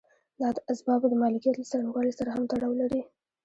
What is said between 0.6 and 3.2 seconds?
اسبابو د مالکیت له څرنګوالي سره هم تړاو لري.